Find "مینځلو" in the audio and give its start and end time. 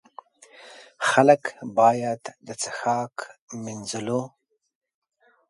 3.63-4.21